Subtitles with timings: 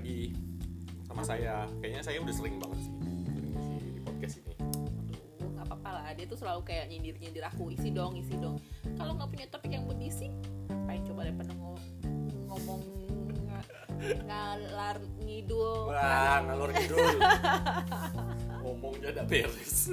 [0.00, 0.32] lagi
[1.04, 1.68] sama saya.
[1.78, 3.52] Kayaknya saya udah sering banget sih sering
[3.86, 4.52] di podcast ini.
[4.56, 8.56] Aduh, nggak apa-apa lah dia tuh selalu kayak nyindir nyindir aku isi dong isi dong
[8.96, 10.32] kalau nggak punya topik yang berisi
[10.66, 11.84] ngapain coba daripada ngo-
[12.46, 12.80] ngomong
[13.44, 13.66] nga-
[14.24, 17.04] ngalar ngidul Wah, ngalor ngidul.
[18.60, 19.88] Ngomongnya udah beres.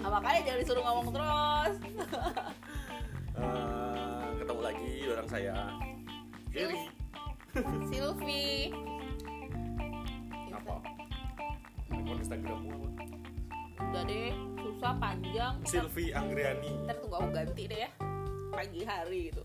[0.00, 1.74] Ah, makanya jangan disuruh ngomong terus
[3.34, 5.54] Eh, ketemu lagi orang saya.
[6.48, 6.80] Gary.
[7.90, 8.70] Silvi
[10.50, 10.74] Apa?
[11.90, 12.72] Akun Instagrammu
[13.74, 16.82] udah deh susah panjang Silvi Anggriani.
[16.82, 17.90] ntar tunggu aku ganti deh ya
[18.50, 19.42] pagi hari gitu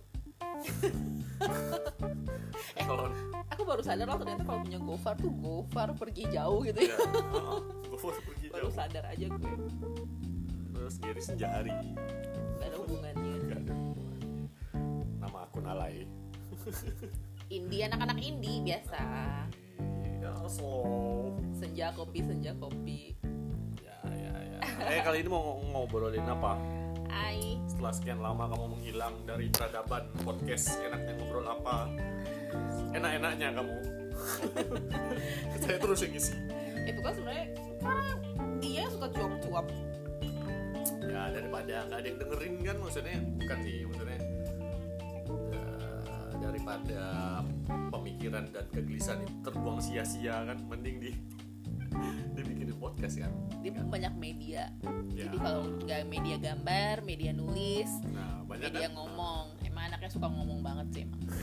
[1.40, 3.08] Eh, kalau
[3.48, 6.98] aku baru sadar loh ternyata kalau punya Gofar tuh Gofar pergi jauh gitu ya, ya
[7.86, 8.74] gue pergi baru jauh.
[8.74, 9.54] sadar aja gue
[10.74, 11.72] Terus Gary Senjahari.
[12.58, 14.32] gak ada hubungannya Gak ada hubungannya.
[15.20, 15.96] Nama akun alay.
[17.50, 19.02] Indie anak-anak indie biasa
[20.50, 21.30] slow.
[21.54, 23.14] senja kopi senja kopi
[23.86, 24.60] Ya, ya, ya.
[24.98, 26.58] Eh, kali ini mau ngobrolin apa?
[27.06, 31.86] Hai Setelah sekian lama kamu menghilang dari peradaban podcast, enaknya ngobrol apa?
[32.98, 33.76] Enak-enaknya kamu.
[35.62, 36.34] Saya terus yang ngisi.
[36.90, 37.46] itu kan sebenarnya
[37.78, 38.10] karena
[38.58, 39.66] dia suka cuap-cuap
[41.06, 44.29] Ya, daripada nggak ada yang dengerin kan maksudnya bukan sih, maksudnya eh,
[46.70, 47.42] daripada
[47.90, 51.12] pemikiran dan kegelisahan itu terbuang sia-sia kan mending di
[52.38, 53.34] dibikinin podcast kan.
[53.60, 54.70] dia banyak media
[55.10, 55.26] Ya.
[55.26, 58.94] jadi kalau nggak media gambar media nulis Nah, banyak media kan.
[58.94, 61.22] ngomong emang anaknya suka ngomong banget sih emang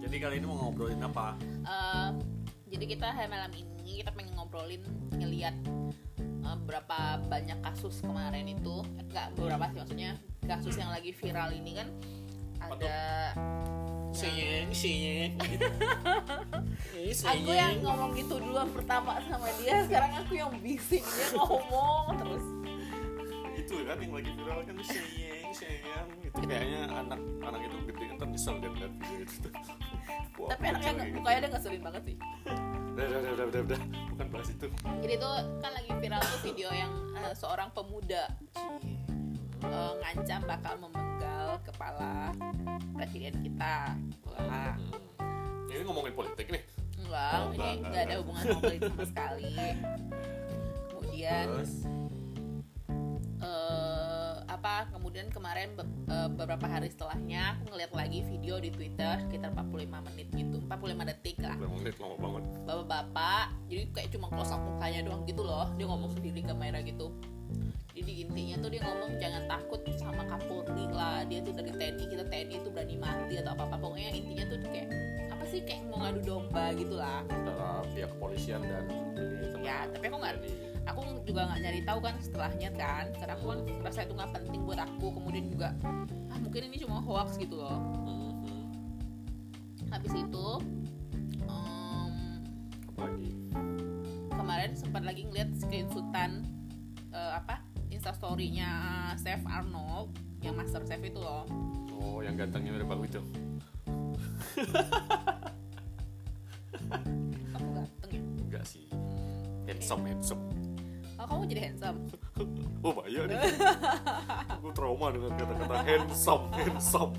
[0.00, 1.38] Jadi kali ini mau ngobrolin apa?
[1.62, 2.08] Eh,
[2.68, 5.54] jadi kita hari malam ini kita pengen ngobrolin ngeliat
[6.18, 10.10] eh, berapa banyak kasus kemarin itu eh, enggak beberapa sih maksudnya
[10.42, 11.86] kasus yang lagi viral ini kan
[12.60, 12.96] ada
[14.10, 15.38] Sayang, sayang.
[16.98, 22.18] Eh, aku yang ngomong gitu duluan pertama sama dia sekarang aku yang bising dia ngomong
[22.18, 22.44] terus
[23.54, 26.06] itu kan yang lagi viral kan sayang, sayang.
[26.26, 29.48] Itu kayaknya anak anak itu gede kan nyesel dia lihat video itu.
[30.40, 32.16] Wah, tapi anaknya nggak mukanya dia ngeselin banget sih
[32.90, 33.80] Udah, udah, udah, udah, udah.
[34.10, 34.66] Bukan bahas itu.
[35.06, 35.30] jadi itu
[35.62, 38.22] kan lagi viral tuh video yang eh, seorang pemuda
[39.62, 41.09] eh, ngancam bakal memenggal
[41.62, 42.32] kepala
[42.92, 43.94] presiden kita.
[44.24, 45.68] Wah, Hmm.
[45.70, 46.62] Ini ngomongin politik nih.
[46.98, 49.54] enggak Oh, ini enggak, ada hubungan sama politik sama sekali.
[50.90, 51.72] Kemudian Terus,
[53.40, 59.16] eh, apa kemudian kemarin be- eh, beberapa hari setelahnya aku ngeliat lagi video di Twitter
[59.22, 59.70] sekitar 45
[60.02, 61.56] menit gitu 45 detik lah.
[61.56, 61.94] Udah menit?
[61.96, 62.42] Lama banget.
[62.62, 65.66] bapak-bapak jadi kayak cuma close up mukanya doang gitu loh.
[65.74, 67.14] Dia ngomong sendiri ke kamera gitu
[68.10, 71.22] jadi intinya tuh dia ngomong jangan takut sama Kapolri lah.
[71.30, 74.58] Dia tuh dari TNI kita TNI itu berani mati atau apa apa pokoknya intinya tuh
[74.66, 74.88] kayak
[75.30, 80.10] apa sih kayak mau ngadu domba gitu lah Antara pihak kepolisian dan ini Ya, tapi
[80.10, 80.42] aku nggak-
[80.90, 83.04] aku juga nggak nyari tahu kan setelahnya kan.
[83.14, 85.06] Karena aku kan merasa itu nggak penting buat aku.
[85.14, 85.68] Kemudian juga
[86.26, 87.78] ah mungkin ini cuma hoax gitu loh.
[87.78, 88.18] Mhm.
[89.90, 90.46] habis itu
[92.90, 93.30] Apa lagi?
[94.30, 96.42] kemarin sempat lagi ngeliat screenshotan
[97.10, 97.59] eh, apa
[98.00, 98.70] instastorynya
[99.14, 101.44] Chef Arnold yang Master Chef itu loh
[101.92, 103.20] Oh, yang gantengnya mirip aku itu.
[107.52, 108.88] kamu ganteng ya Enggak sih.
[109.68, 110.42] Handsome, handsome.
[111.14, 111.98] oh kamu jadi handsome
[112.84, 113.36] Oh, bahaya nih.
[114.48, 117.12] aku trauma dengan kata-kata handsome, handsome.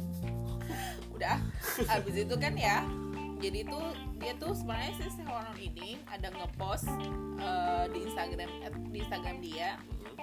[1.14, 1.38] udah
[1.86, 2.82] habis itu kan ya
[3.38, 3.78] jadi itu
[4.18, 6.90] dia tuh sebenarnya si Chef Arnold ini ada ngepost
[7.38, 9.78] eh, di Instagram eh, di Instagram dia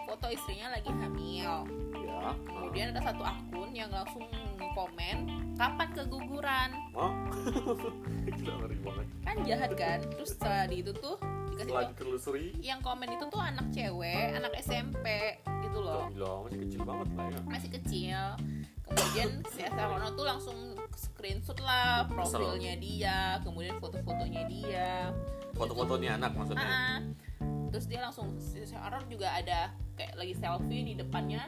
[0.08, 1.68] foto istrinya lagi hamil.
[2.08, 2.32] Ya.
[2.48, 4.24] kemudian ada satu akun yang langsung
[4.72, 5.16] komen
[5.60, 6.70] kapan keguguran?
[9.28, 10.00] Kan jahat kan?
[10.08, 11.20] Terus setelah di itu tuh
[11.58, 15.36] dikasih yang komen itu tuh anak cewek anak SMP
[15.66, 16.08] gitu loh.
[16.14, 17.40] Gila masih kecil banget lah ya.
[17.44, 18.22] masih kecil.
[18.88, 20.58] Kemudian si Esterono tuh langsung
[20.96, 24.90] screenshot lah profilnya dia kemudian foto-fotonya dia.
[25.58, 26.70] Foto-fotonya anak maksudnya.
[26.70, 26.98] Ah,
[27.74, 31.42] terus dia langsung si Aaron juga ada kayak lagi selfie di depannya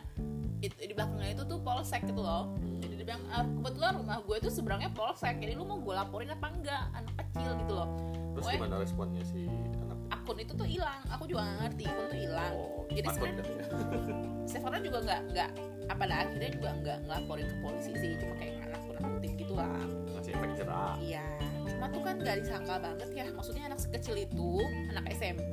[0.60, 2.52] it- di belakangnya itu tuh polsek gitu loh.
[2.82, 6.28] Jadi dia bilang "Ah, kebetulan rumah gue tuh seberangnya polsek jadi lu mau gue laporin
[6.28, 6.82] apa enggak?
[6.92, 7.88] Anak kecil gitu loh.
[8.30, 9.98] Terus Pokoknya gimana responnya si anak?
[10.10, 11.00] akun itu tuh hilang.
[11.08, 12.52] Aku juga gak ngerti akun tuh hilang.
[12.52, 13.64] Oh, jadi sebenarnya ya?
[14.50, 15.50] Stefano juga nggak nggak
[15.86, 18.12] apa pada akhirnya juga nggak ngelaporin ke polisi sih.
[18.18, 19.80] Cuma kayak nakut nakutin gitu lah.
[20.10, 20.94] Ngasih efek jerah.
[21.00, 21.24] iya.
[21.64, 23.26] Cuma tuh kan nggak disangka banget ya.
[23.32, 24.50] Maksudnya anak sekecil itu
[24.90, 25.52] anak SMP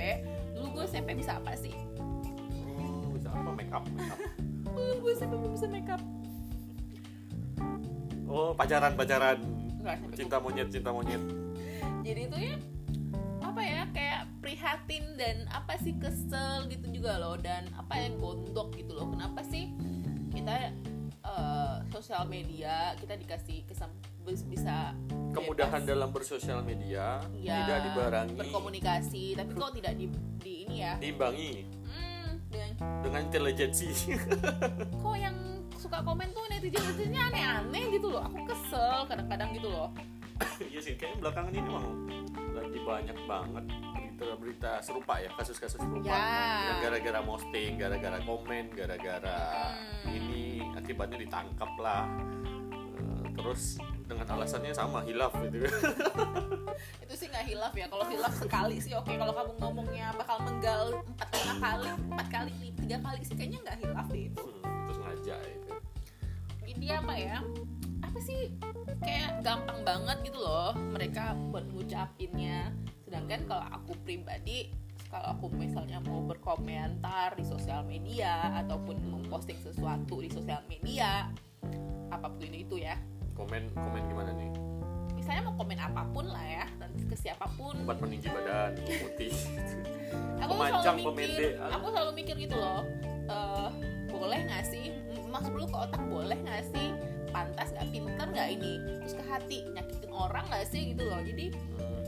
[0.52, 1.74] dulu gue SMP bisa apa sih?
[3.58, 4.20] Make up, make up.
[4.78, 6.02] Uh, gue SMP belum bisa make up?
[8.30, 9.42] Oh, pacaran, pacaran.
[9.82, 11.24] sampai cinta monyet cinta monyet.
[12.06, 12.56] Jadi itu ya
[13.42, 18.78] apa ya kayak prihatin dan apa sih kesel gitu juga loh dan apa ya gondok
[18.78, 19.10] gitu loh.
[19.10, 19.74] Kenapa sih
[20.36, 20.76] kita
[21.24, 23.90] eh, sosial media kita dikasih kesem
[24.28, 24.92] bisa
[25.32, 30.12] kemudahan bebas, dalam bersosial media ya, tidak dibarangi berkomunikasi tapi kok tidak di,
[30.44, 30.94] di ini ya?
[31.00, 31.77] Diimbangi
[32.78, 33.90] dengan intelijensi.
[35.04, 35.36] Kok yang
[35.78, 38.24] suka komen tuh netizen netizennya aneh-aneh gitu loh.
[38.28, 39.90] Aku kesel kadang-kadang gitu loh.
[40.62, 41.86] Iya sih kayaknya belakangan ini emang
[42.54, 43.66] lagi banyak banget
[44.18, 46.10] berita-berita serupa ya kasus-kasus serupa.
[46.10, 46.74] Ya.
[46.74, 49.40] yang gara-gara posting gara-gara komen gara-gara
[50.06, 50.18] Hmm.
[50.18, 52.06] ini akibatnya ditangkap lah.
[52.98, 53.78] Eh, terus
[54.10, 55.70] dengan alasannya sama hilaf gitu.
[57.04, 57.86] Itu sih nggak hilaf ya.
[57.92, 59.14] Kalau hilaf sekali sih oke.
[59.14, 61.87] Kalau kamu ngomongnya bakal menggal empat lima kali
[63.18, 65.74] kali sih kayaknya nggak hilaf deh itu Hmm, terus ngajak itu
[66.68, 67.40] ini apa ya?
[68.06, 68.54] Apa sih?
[69.02, 72.70] Kayak gampang banget gitu loh mereka buat ngucapinnya.
[73.02, 74.70] Sedangkan kalau aku pribadi
[75.10, 81.32] kalau aku misalnya mau berkomentar di sosial media ataupun memposting sesuatu di sosial media
[82.14, 83.00] apa pun itu ya.
[83.34, 84.52] Komen komen gimana nih?
[85.18, 87.74] Misalnya mau komen apa pun lah ya dan ke siapa pun.
[87.88, 89.34] Obat peninggi badan putih
[90.42, 90.54] aku
[90.84, 92.82] selalu mikir aku selalu mikir gitu loh
[93.28, 93.70] eh,
[94.08, 94.92] boleh nggak sih?
[95.14, 96.88] M- masuk dulu ke otak boleh nggak sih?
[97.30, 97.88] Pantas nggak?
[97.92, 98.74] Pinter nggak ini?
[99.04, 100.96] Terus ke hati nyakitin orang nggak sih?
[100.96, 101.20] Gitu loh.
[101.22, 101.46] Jadi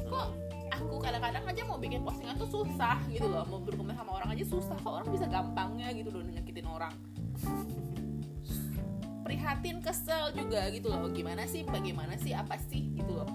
[0.07, 0.27] kok
[0.71, 3.43] aku kadang-kadang aja mau bikin postingan tuh susah gitu loh.
[3.51, 4.77] Mau berkomen sama orang aja susah.
[4.79, 6.93] Kok orang bisa gampangnya gitu loh nyakitin orang?
[9.27, 11.11] Prihatin kesel juga gitu loh.
[11.11, 11.61] Gimana sih?
[11.67, 12.33] Bagaimana sih?
[12.33, 12.95] Apa sih?
[12.97, 13.29] Gitu loh.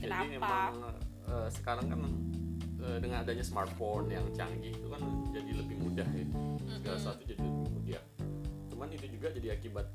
[0.00, 0.72] Jadi kenapa?
[0.72, 0.96] emang
[1.28, 2.00] eh, sekarang kan
[3.00, 5.00] dengan adanya smartphone yang canggih itu kan
[5.32, 6.26] jadi lebih mudah ya.
[6.80, 8.02] Segala sesuatu jadi lebih mudah.
[8.72, 9.86] Cuman itu juga jadi akibat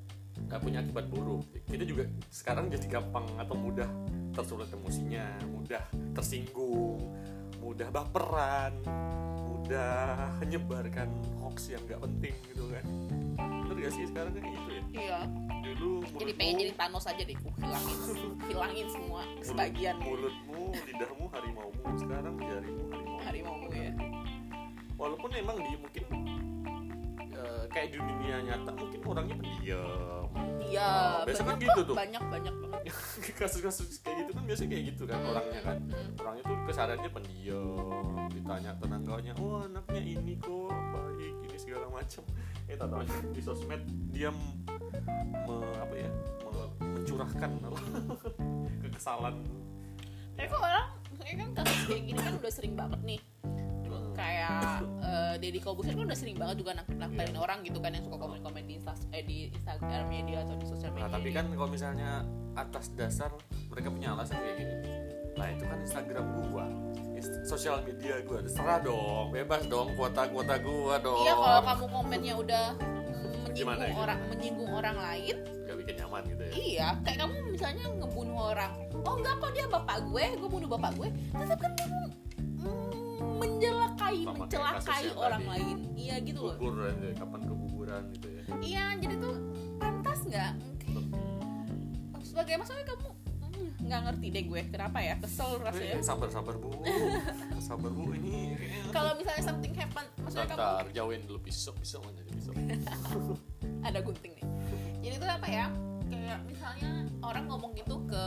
[0.50, 1.45] eh, punya akibat buruk.
[1.69, 2.03] Kita juga
[2.33, 3.89] sekarang jadi gampang atau mudah
[4.33, 5.83] tersulut emosinya, mudah
[6.15, 7.01] tersinggung,
[7.59, 8.74] mudah baperan,
[9.50, 11.09] mudah menyebarkan
[11.44, 12.85] hoax yang nggak penting gitu kan.
[13.69, 14.83] Bener gak sih sekarang kayak gitu ya?
[14.97, 15.19] iya
[15.79, 17.35] Jadi mulutmu- pengen jadi Thanos aja deh.
[17.39, 17.97] Ku hilangin.
[18.51, 19.95] Hilangin semua sebagian.
[19.99, 22.83] mulutmu lidahmu harimaumu sekarang jarimu
[23.23, 23.93] harimau harimau ya.
[24.99, 26.03] Walaupun emang di mungkin
[27.39, 30.27] eh, kayak di dunia nyata mungkin orangnya pendiam.
[30.62, 31.95] Iya Nah, biasa kan gitu tuh.
[31.95, 32.81] banyak banyak banget.
[33.39, 35.77] Kasus-kasus kayak gitu kan biasanya kayak gitu kan orangnya kan.
[36.15, 37.77] orangnya tuh kesadarannya pendiam
[38.30, 42.24] ditanya tetangganya oh anaknya ini kok baik ini segala macam.
[42.65, 43.01] Eh tahu
[43.31, 44.62] di sosmed dia m-
[45.42, 46.09] me- apa ya
[46.45, 47.51] me- mencurahkan
[48.83, 49.35] kekesalan.
[50.35, 50.88] Tapi kok orang
[51.19, 53.19] kayak kan kasus kayak gini kan udah sering banget nih.
[54.13, 54.83] Kayak
[55.49, 57.41] Deddy Kobusier kan udah sering banget juga naktalin Iya.
[57.41, 60.93] orang gitu kan yang suka komen-komen di Insta eh, di Instagram dia atau di sosial
[60.93, 61.35] media Nah, tapi dia.
[61.35, 62.09] kan kalau misalnya
[62.53, 63.33] atas dasar
[63.65, 64.75] mereka punya alasan kayak gini.
[65.33, 66.65] Nah, itu kan Instagram gua,
[67.11, 68.45] Inst- sosial media gua.
[68.45, 71.17] Terserah dong, bebas dong kuota-kuota gua dong.
[71.19, 73.97] iya kalau kamu komennya udah mm, Gimana menyinggung ya?
[73.99, 75.35] orang menyinggung orang lain
[75.65, 76.51] Gak bikin nyaman gitu ya.
[76.51, 78.71] Iya, kayak kamu misalnya ngebunuh orang.
[78.99, 81.09] Oh enggak kok dia bapak gue, gue bunuh bapak gue.
[81.31, 81.97] Tetap kan kamu
[84.09, 85.51] Sama kayak mencelakai orang tadi.
[85.51, 85.78] lain.
[85.94, 86.56] Iya gitu loh.
[86.57, 88.44] Kuburan ya, kapan keguguran gitu ya.
[88.59, 89.35] Iya, jadi tuh
[89.78, 90.54] pantas nggak?
[92.19, 95.97] Sebagai maksudnya kamu mm, nggak ngerti deh gue kenapa ya kesel rasanya.
[95.97, 96.69] Eh, sabar sabar bu,
[97.69, 98.54] sabar bu ini.
[98.94, 102.54] Kalau misalnya something happen, maksudnya kamu Bentar, jauhin dulu pisau, pisau mana nih pisau?
[103.87, 104.45] ada gunting nih.
[105.01, 105.66] Jadi itu apa ya?
[106.09, 108.25] Kayak misalnya orang ngomong gitu ke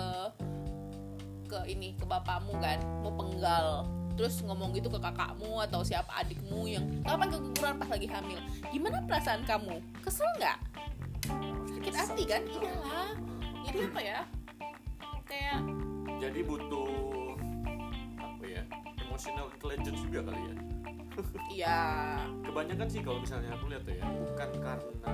[1.47, 3.85] ke ini ke bapakmu kan, mau penggal.
[4.17, 8.39] Terus ngomong gitu ke kakakmu atau siapa adikmu yang kapan keguguran pas lagi hamil.
[8.69, 9.81] Gimana perasaan kamu?
[10.05, 10.59] Kesel nggak?
[11.79, 12.43] Sakit hati kan?
[12.45, 13.11] Iyalah.
[13.63, 14.21] Jadi apa ya?
[15.25, 15.59] Kayak
[16.21, 16.93] Jadi butuh
[18.21, 18.63] apa ya?
[19.03, 20.57] Emotional intelligence juga kali ya.
[21.53, 21.81] ya
[22.41, 25.13] kebanyakan sih kalau misalnya aku lihat tuh ya bukan karena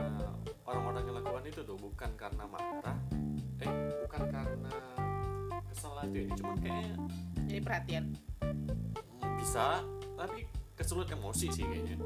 [0.62, 2.98] orang-orang yang lakukan itu tuh bukan karena marah
[3.58, 3.72] eh
[4.06, 4.72] bukan karena
[5.74, 6.94] kesal aja ini cuman kayaknya
[7.48, 8.04] jadi perhatian.
[9.38, 9.86] Bisa
[10.18, 11.96] tapi kesulut emosi sih kayaknya.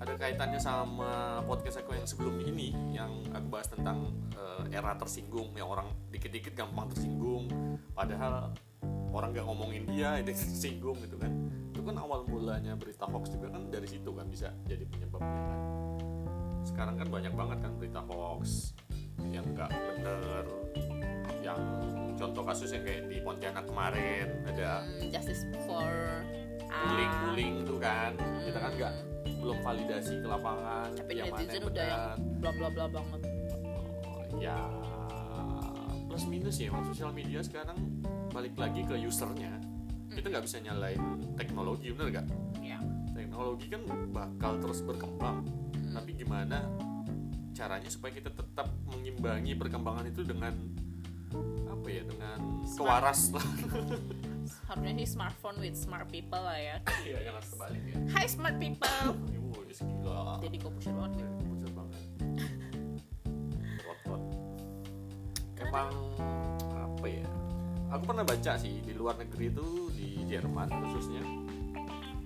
[0.00, 5.52] Ada kaitannya sama podcast aku yang sebelum ini yang aku bahas tentang eh, era tersinggung
[5.54, 7.48] yang orang dikit-dikit gampang tersinggung
[7.92, 8.52] padahal
[9.14, 11.32] orang nggak ngomongin dia itu tersinggung gitu kan.
[11.70, 15.60] Itu kan awal mulanya berita hoax juga kan dari situ kan bisa jadi penyebabnya kan.
[16.64, 18.72] Sekarang kan banyak banget kan berita hoax
[19.30, 20.44] yang nggak bener
[21.40, 21.60] yang
[22.24, 25.84] contoh kasus yang kayak di Pontianak kemarin ada Hmm, justice for
[26.72, 26.76] A.
[26.88, 28.16] bullying-bullying tuh kan.
[28.16, 28.94] Kita kan nggak
[29.44, 33.20] belum validasi ke lapangan Tapi yang mana yang udah yang bla bla bla banget.
[34.32, 34.56] Oh, ya
[36.08, 37.76] plus minus ya emang sosial media sekarang
[38.32, 39.52] balik lagi ke usernya.
[40.08, 41.02] Kita nggak bisa nyalain
[41.36, 42.26] teknologi bener gak
[42.64, 42.78] ya
[43.12, 45.44] teknologi kan bakal terus berkembang.
[45.92, 46.64] Tapi gimana
[47.54, 50.73] caranya supaya kita tetap mengimbangi perkembangan itu dengan
[51.84, 52.80] apa ya dengan Smart.
[52.80, 53.48] kewaras lah.
[54.72, 56.80] Harusnya sih smartphone with smart people lah ya.
[57.04, 57.96] Iya jangan terbalik ya.
[58.16, 59.04] Hi smart people.
[59.52, 60.40] Wuh, gila.
[60.40, 61.28] Jadi kok banget ya.
[61.44, 62.02] Bocor banget.
[63.84, 64.22] Rot-rot.
[65.60, 65.92] emang
[66.72, 67.28] apa ya?
[67.92, 71.20] Aku pernah baca sih di luar negeri itu di Jerman khususnya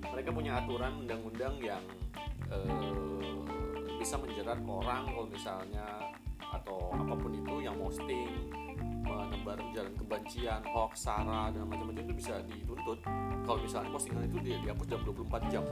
[0.07, 1.83] mereka punya aturan undang-undang yang
[2.47, 3.35] eh,
[3.99, 8.31] bisa menjerat orang kalau misalnya atau apa pun itu yang posting
[9.09, 12.99] menebar ujaran kebencian, hoax, sara dan macam-macam itu bisa dituntut.
[13.43, 15.65] Kalau misalnya postingan itu dia dihapus jam 24 jam.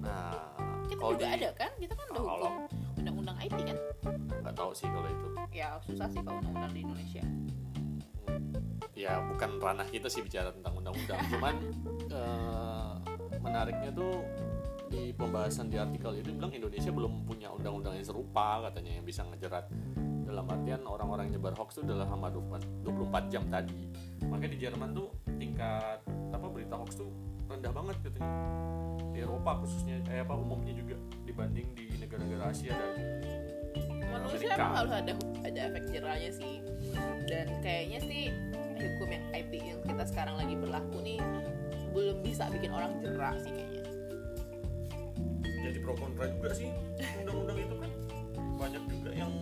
[0.00, 0.32] Nah,
[0.86, 1.70] kita kalau juga di- ada kan?
[1.76, 2.54] Kita kan udah Kalau- hukum
[2.96, 3.78] undang-undang IT kan?
[4.40, 5.26] Nggak tahu sih kalau itu.
[5.50, 7.24] ya susah sih kalau undang-undang di Indonesia.
[8.92, 11.18] Ya bukan ranah kita sih bicara tentang undang-undang.
[11.32, 11.54] Cuman
[12.06, 12.92] eh,
[13.40, 14.20] menariknya tuh
[14.90, 19.22] di pembahasan di artikel itu bilang Indonesia belum punya undang-undang yang serupa katanya yang bisa
[19.22, 19.70] ngejerat
[20.30, 23.90] dalam artian orang-orang yang nyebar hoax itu dalam selama 24 jam tadi.
[24.30, 27.10] Makanya di Jerman tuh tingkat apa berita hoax tuh
[27.50, 28.30] rendah banget katanya.
[29.10, 30.94] Di Eropa khususnya eh apa umumnya juga
[31.26, 32.90] dibanding di negara-negara Asia dan
[34.10, 36.62] manusia emang harus ada ada efek jerahnya sih.
[37.26, 38.22] Dan kayaknya sih
[38.78, 41.18] hukum yang IT yang kita sekarang lagi berlaku nih
[41.90, 43.82] belum bisa bikin orang jerah sih kayaknya.
[45.60, 46.70] Jadi pro kontra juga sih.
[47.18, 47.90] Undang-undang itu kan
[48.56, 49.32] banyak juga yang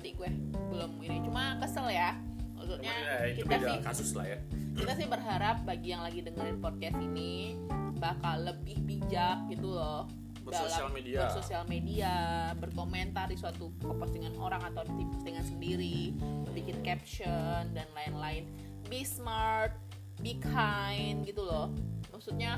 [0.00, 0.30] ngerti gue.
[0.72, 1.20] Belum ini.
[1.28, 2.16] Cuma kesel ya.
[2.56, 4.38] Maksudnya Ya, kita sih kasus lah ya.
[4.72, 7.52] kita sih berharap bagi yang lagi dengerin podcast ini
[8.00, 10.08] bakal lebih bijak gitu loh.
[10.40, 11.18] Bersosial dalam media.
[11.28, 12.12] bersosial media
[12.56, 16.16] berkomentar di suatu postingan orang atau di postingan sendiri
[16.56, 18.48] bikin caption dan lain-lain.
[18.88, 19.76] Be smart
[20.24, 21.68] be kind gitu loh.
[22.08, 22.56] Maksudnya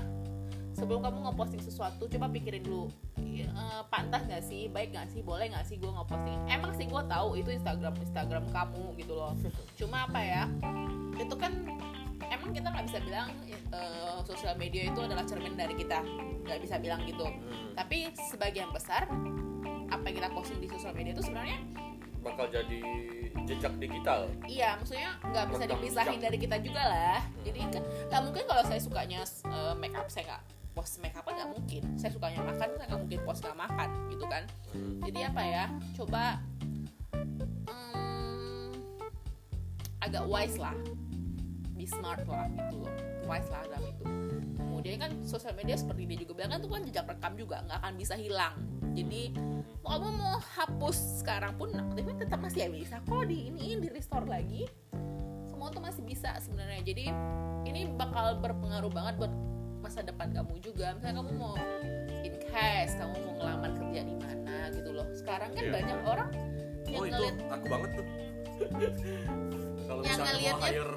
[0.73, 2.89] sebelum kamu ngeposting sesuatu coba pikirin dulu.
[3.21, 4.69] Eh, pantas gak sih?
[4.73, 5.21] Baik gak sih?
[5.21, 6.39] Boleh gak sih gue ngeposting?
[6.49, 9.33] Emang sih gue tahu itu Instagram Instagram kamu gitu loh.
[9.79, 10.43] Cuma apa ya?
[11.17, 11.53] Itu kan
[12.33, 16.01] emang kita nggak bisa bilang eh, sosial media itu adalah cermin dari kita.
[16.49, 17.29] Nggak bisa bilang gitu.
[17.77, 19.07] Tapi sebagian besar
[19.93, 21.61] apa yang kita posting di sosial media itu sebenarnya
[22.23, 22.81] bakal jadi
[23.45, 24.31] jejak digital.
[24.47, 26.25] Iya maksudnya nggak bisa dipisahin jejak.
[26.31, 27.21] dari kita juga lah.
[27.43, 31.29] Jadi kan nggak mungkin kalau saya sukanya eh, make up saya nggak post make up
[31.29, 31.83] nggak mungkin.
[32.01, 34.43] Saya sukanya makan saya nggak mungkin post nggak makan gitu kan.
[35.05, 35.65] Jadi apa ya
[35.97, 36.23] coba
[37.69, 38.73] hmm,
[40.05, 40.77] agak wise lah.
[41.77, 42.85] Be smart lah gitu.
[42.85, 44.05] Loh wise lah dalam itu.
[44.59, 47.79] Kemudian kan sosial media seperti dia juga bilang kan itu kan jejak rekam juga nggak
[47.83, 48.55] akan bisa hilang.
[48.93, 49.23] Jadi
[49.83, 53.89] mau kamu mau hapus sekarang pun aktifnya tetap masih ya bisa kok di ini di
[53.89, 54.67] restore lagi.
[55.49, 56.83] Semua tuh masih bisa sebenarnya.
[56.83, 57.05] Jadi
[57.71, 59.33] ini bakal berpengaruh banget buat
[59.93, 60.97] masa depan kamu juga.
[60.97, 61.53] Misalnya kamu mau
[62.25, 65.05] in case kamu mau ngelamar kerja di mana gitu loh.
[65.13, 65.73] Sekarang kan Iya.
[65.77, 66.31] banyak orang
[66.89, 68.07] yang oh itu aku banget tuh.
[69.85, 70.97] Kalau misalnya mau ngeliatnya- hire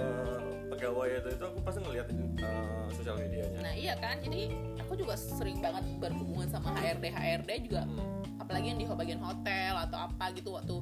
[0.00, 0.40] eh,
[0.72, 3.58] pegawai itu itu aku pasti ngeliat eh, sosial medianya.
[3.60, 4.16] Nah iya kan?
[4.16, 4.40] Jadi
[4.80, 8.19] aku juga sering banget berhubungan sama HRD HRD juga Hmm.
[8.50, 10.74] Apalagi yang di bagian hotel atau apa gitu waktu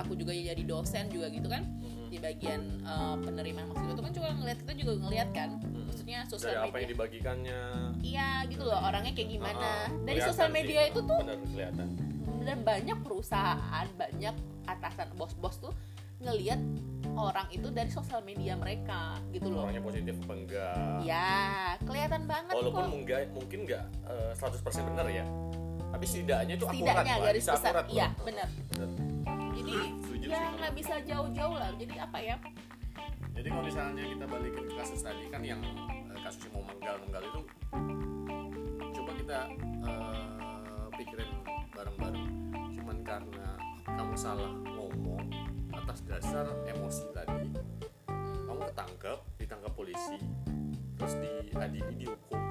[0.00, 1.60] aku juga jadi dosen juga gitu kan.
[1.60, 2.08] Hmm.
[2.08, 5.50] di bagian eh, penerimaan maksud itu kan juga ngeliat kita juga ngeliat kan.
[5.60, 7.60] Maksudnya dari sosial apa yang media dibagikannya.
[8.00, 9.60] Iya gitu loh orangnya kayak gimana.
[9.60, 10.56] Ah, dari sosial sih.
[10.56, 11.88] media itu tuh benar kelihatan.
[12.42, 15.72] dan banyak perusahaan banyak atasan bos-bos tuh
[16.24, 16.60] ngeliat
[17.12, 19.68] orang itu dari sosial media mereka gitu loh.
[19.68, 20.96] Orangnya positif apa enggak?
[21.04, 21.32] Ya
[21.84, 22.92] kelihatan banget walaupun kok.
[22.92, 25.24] mungkin mungkin nggak eh, 100% benar ya
[26.02, 27.70] tapi setidaknya itu akurat setidaknya lah, garis bisa besar.
[27.70, 28.48] akurat iya benar.
[29.54, 31.70] Jadi Setuju ya nggak bisa jauh-jauh lah.
[31.78, 32.36] Jadi apa ya?
[33.38, 35.62] Jadi kalau misalnya kita balikin ke kasus tadi kan yang
[36.10, 37.40] eh, kasus yang mau menggal-menggal itu
[38.98, 41.30] coba kita eh, pikirin
[41.70, 42.26] bareng-bareng.
[42.50, 43.48] Cuman karena
[43.86, 45.22] kamu salah ngomong
[45.70, 47.46] atas dasar emosi tadi,
[48.50, 50.18] kamu ketangkep, ditangkap polisi,
[50.98, 52.42] terus diadili dihukum.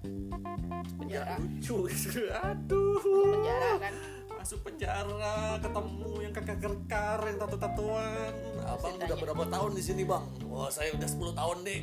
[0.00, 1.76] Penjara Nggak lucu,
[2.44, 3.02] aduh.
[3.28, 3.94] penjara kan
[4.30, 8.32] Masuk penjara, ketemu yang kakak-kakar, yang tato-tatuan.
[8.62, 10.30] Abang udah berapa tahun di sini, Bang?
[10.46, 11.80] Wah, saya udah 10 tahun nih.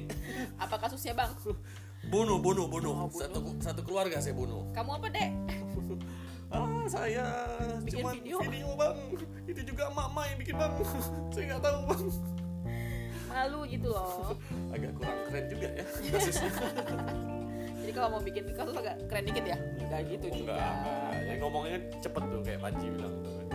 [0.56, 1.32] apa kasusnya bang
[2.06, 3.18] bunuh bunuh bunuh Oh, bunuh.
[3.18, 5.30] satu satu keluarga saya bunuh kamu apa dek
[6.54, 7.26] ah saya
[7.82, 8.38] Bikin cuma video.
[8.40, 8.68] video.
[8.78, 8.98] bang
[9.46, 10.70] itu juga mama yang bikin bang
[11.34, 12.04] saya nggak tahu bang
[13.28, 14.38] malu gitu loh
[14.70, 16.50] agak kurang keren juga ya kasusnya
[17.96, 19.58] kalau mau bikin kasus agak keren dikit ya?
[19.80, 20.52] Enggak gitu juga.
[20.60, 21.20] Enggak, enggak.
[21.24, 23.48] ya ngomongnya cepet tuh kayak Panji bilang tuh kan.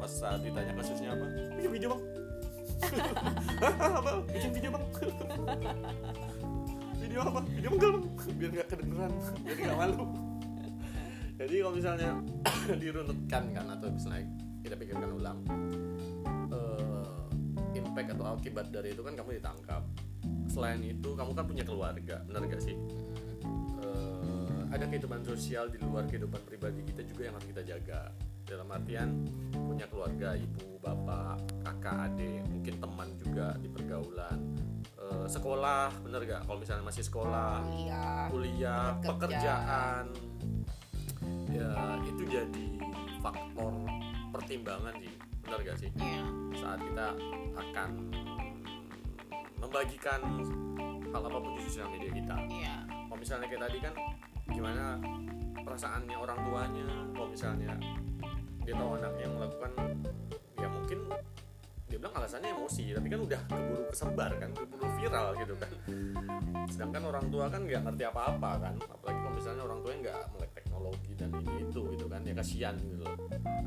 [0.00, 1.26] Pas saat ditanya kasusnya apa
[1.60, 2.02] bikin video bang.
[4.00, 4.10] Apa?
[4.32, 4.84] Bikin video bang.
[6.98, 7.40] Video apa?
[7.46, 8.04] Video enggak bang.
[8.38, 9.12] Biar nggak kedengeran
[9.44, 10.04] biar nggak malu.
[11.38, 12.10] Jadi kalau misalnya
[12.82, 14.24] dirunutkan kan atau misalnya
[14.64, 15.38] kita pikirkan ulang
[16.50, 19.82] eh, impact atau akibat dari itu kan kamu ditangkap.
[20.48, 22.74] Selain itu kamu kan punya keluarga benar gak sih
[24.68, 28.12] ada kehidupan sosial di luar kehidupan pribadi kita juga yang harus kita jaga.
[28.48, 34.38] Dalam artian punya keluarga ibu bapak kakak adik mungkin teman juga di pergaulan.
[34.98, 39.08] Eh, sekolah bener gak kalau misalnya masih sekolah kuliah kuliah Kerja.
[39.12, 40.04] pekerjaan.
[41.48, 41.72] Ya
[42.04, 42.66] itu jadi
[43.20, 43.72] faktor
[44.32, 45.12] pertimbangan sih.
[45.44, 45.90] Benar gak sih?
[45.96, 46.24] Iya.
[46.58, 47.14] saat kita
[47.54, 47.90] akan
[49.62, 50.20] membagikan
[51.08, 52.36] hal apa pun di sosial media kita.
[52.50, 52.76] Iya.
[52.88, 53.94] Kalau misalnya kayak tadi kan
[54.48, 54.98] gimana
[55.62, 57.72] perasaannya orang tuanya kalau misalnya
[58.64, 59.70] dia tahu anaknya melakukan
[60.60, 60.98] ya mungkin
[61.88, 65.72] dia bilang alasannya emosi tapi kan udah keburu kesebar kan keburu viral gitu kan.
[66.68, 70.52] Sedangkan orang tua kan nggak ngerti apa-apa kan apalagi kalau misalnya orang tuanya nggak melek
[70.52, 73.16] teknologi dan ini itu gitu kan ya kasihan gitu loh.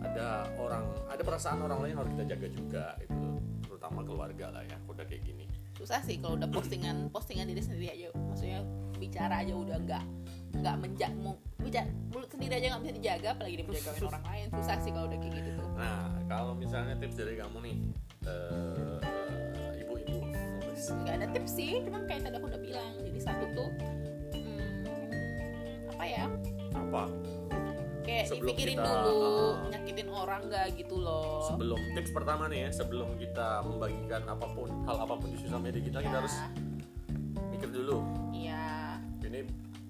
[0.05, 0.27] Ada
[0.61, 3.27] orang ada perasaan orang lain harus kita jaga juga itu
[3.65, 5.45] terutama keluarga lah ya udah kayak gini.
[5.73, 8.61] Susah sih kalau udah postingan postingan diri sendiri aja maksudnya
[9.01, 10.05] bicara aja udah nggak
[10.51, 11.11] nggak menjak
[12.11, 15.19] mulut sendiri aja nggak bisa dijaga apalagi dia menjagain orang lain susah sih kalau udah
[15.19, 17.77] kayak gitu tuh Nah, kalau misalnya tips dari kamu nih,
[18.27, 20.19] eh, ibu-ibu,
[21.01, 23.69] nggak ada tips sih cuman kayak tadi aku udah bilang jadi satu tuh
[24.35, 26.25] hmm, apa ya
[26.75, 27.03] apa?
[28.01, 32.59] kayak Sebelum dipikirin kita, dulu uh, nyakitin orang nggak gitu loh Sebelum tips pertama nih
[32.65, 36.19] ya, sebelum kita membagikan apa pun hal apa pun di sosial media kita, kita Ya,
[36.21, 36.35] harus
[37.53, 38.01] mikir dulu.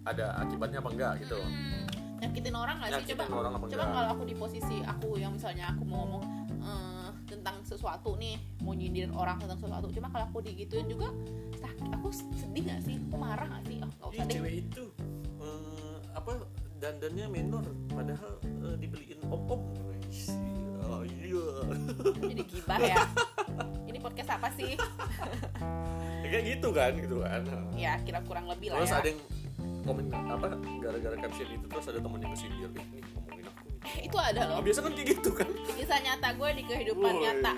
[0.01, 1.37] Iya ada akibatnya apa enggak gitu.
[1.37, 1.85] Hmm,
[2.21, 5.65] nyakitin orang nggak sih coba orang apa coba kalau aku di posisi aku yang misalnya
[5.73, 6.23] aku mau ngomong
[6.61, 11.09] eh, tentang sesuatu nih mau nyindirin orang tentang sesuatu cuma kalau aku digituin juga
[11.57, 14.53] sakit aku sedih nggak sih aku marah nggak sih oh nggak Ih, usah deh cewek
[14.65, 14.83] itu
[15.41, 16.31] eh, apa
[16.77, 19.61] dandannya menor padahal eh, dibeliin om-om.
[19.85, 20.25] Wih,
[20.81, 21.45] Oh iya.
[22.35, 23.05] jadi gibah ya
[23.85, 24.73] ini podcast apa sih
[26.21, 27.41] Ya, kayak gitu kan, gitu kan.
[27.75, 29.19] ya kira kurang lebih lah Terus ya ada yang
[29.81, 30.45] komen apa
[30.79, 34.41] gara-gara caption itu terus ada temen yang ih nih ngomongin aku nih." Eh, itu ada
[34.45, 37.53] loh Nah, biasa kan kayak gitu kan kisah nyata gue di kehidupan nyata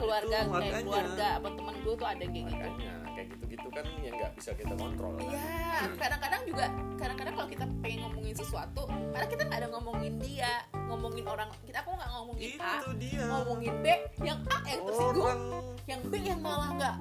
[0.00, 0.80] keluarga itu kayak makanya.
[0.88, 4.50] keluarga apa teman gue tuh ada kayak gitu makanya kayak gitu-gitu kan yang nggak bisa
[4.56, 5.24] kita kontrol kan?
[5.28, 6.64] Iya, kadang-kadang juga
[6.96, 10.52] kadang-kadang kalau kita pengen ngomongin sesuatu, karena kita nggak ada ngomongin dia,
[10.88, 13.86] ngomongin orang kita aku nggak ngomongin A, itu dia ngomongin B,
[14.24, 15.40] yang A yang tersinggung, orang
[15.84, 16.94] yang B yang malah nggak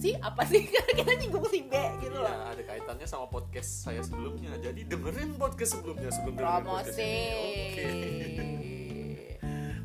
[0.00, 0.64] sih apa sih
[0.96, 2.50] kita nyinggung si B gitu Iya, loh.
[2.50, 4.56] ada kaitannya sama podcast saya sebelumnya.
[4.56, 7.20] Jadi dengerin podcast sebelumnya sebelum dengerin podcast ini.
[7.36, 7.84] Oke.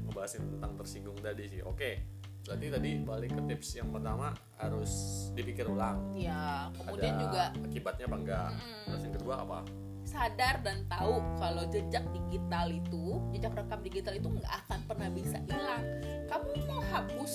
[0.07, 1.61] Ngebahasin tentang tersinggung tadi sih.
[1.61, 2.01] Oke.
[2.45, 4.91] Berarti tadi balik ke tips yang pertama harus
[5.33, 6.13] dipikir ulang.
[6.13, 8.49] Ya, kemudian Ada juga akibatnya apa enggak?
[8.53, 8.85] Mm-mm.
[8.87, 9.59] Terus yang kedua apa?
[10.05, 15.37] sadar dan tahu kalau jejak digital itu, jejak rekam digital itu nggak akan pernah bisa
[15.45, 15.83] hilang.
[16.25, 17.31] Kamu mau hapus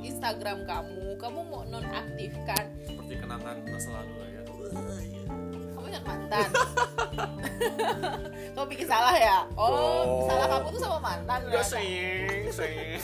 [0.00, 4.42] Instagram kamu, kamu mau nonaktifkan, Seperti kenangan masa lalu lah ya.
[5.76, 6.48] Kamu ingat mantan
[8.52, 10.28] kamu bikin salah ya oh, Oh.
[10.28, 11.66] salah kamu tuh sama mantan ternyata.
[11.68, 13.00] sayang, sayang.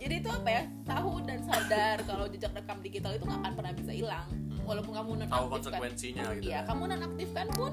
[0.00, 3.72] jadi itu apa ya tahu dan sadar kalau jejak rekam digital itu nggak akan pernah
[3.72, 4.26] bisa hilang
[4.64, 6.44] walaupun kamu Tahu nonaktifkan konsekuensinya gitu.
[6.50, 6.66] iya kan.
[6.74, 7.72] kamu nonaktifkan pun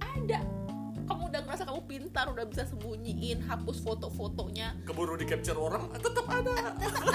[0.00, 0.40] ada
[1.04, 4.76] kamu udah ngerasa kamu pintar udah bisa sembunyiin hapus foto-fotonya.
[4.88, 6.74] Keburu di capture orang tetap ada.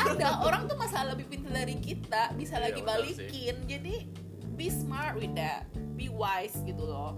[0.10, 0.30] ada.
[0.46, 3.56] Orang tuh masalah lebih pintar dari kita bisa Iya, lagi balikin.
[3.66, 3.96] Jadi
[4.54, 5.66] be smart with that.
[5.98, 7.18] Be wise gitu loh.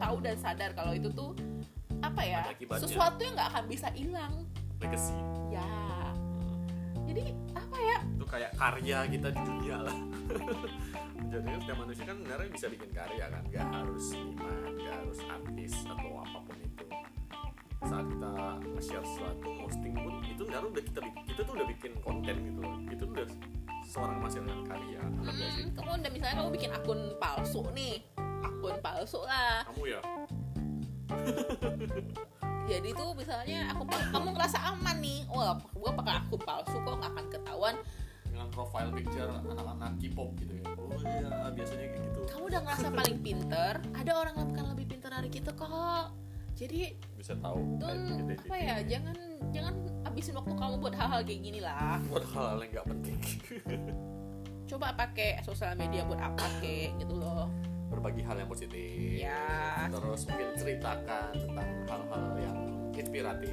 [0.00, 1.36] Tahu dan sadar kalau itu tuh
[2.00, 2.40] apa ya
[2.80, 4.34] sesuatu yang nggak akan bisa hilang.
[4.80, 5.12] Legacy.
[5.52, 5.89] ya
[7.10, 7.24] jadi
[7.58, 7.98] apa ya?
[8.06, 9.96] Itu kayak karya kita di dunia lah.
[11.30, 13.42] Jadi setiap manusia kan sebenarnya bisa bikin karya kan.
[13.50, 16.86] Nggak harus seniman nggak harus artis atau apa pun itu.
[17.80, 18.32] Saat kita
[18.76, 22.60] nge-share sesuatu posting pun itu sebenarnya udah kita bikin kita tuh udah bikin konten gitu
[22.62, 22.74] loh.
[22.86, 23.26] Itu udah
[23.90, 25.02] seorang menghasilkan karya.
[25.02, 27.94] Hmm, kamu udah misalnya kamu bikin akun palsu nih.
[28.46, 29.66] Akun palsu lah.
[29.66, 30.00] Kamu ya
[32.70, 35.26] jadi tuh misalnya aku kamu ngerasa aman nih.
[35.26, 37.74] Wah gua pakai akun palsu kok nggak akan ketahuan.
[38.30, 40.64] Dengan profile picture anak-anak K-pop gitu ya.
[40.78, 42.20] Oh iya biasanya kayak gitu.
[42.30, 43.72] Kamu udah ngerasa paling pinter?
[43.90, 46.14] Ada orang yang bukan lebih pinter dari kita kok.
[46.60, 48.76] Jadi bisa tahu don't identity apa ya?
[48.84, 49.16] jangan
[49.48, 51.96] jangan habisin waktu kamu buat hal-hal kayak gini lah.
[52.12, 53.18] Buat hal yang nggak penting.
[54.70, 57.48] Coba pakai sosial media buat apa kek gitu loh.
[57.90, 59.18] Berbagi hal yang positif.
[59.18, 59.88] Ya.
[59.90, 62.29] terus mungkin ceritakan tentang hal-hal
[63.20, 63.52] inspiratif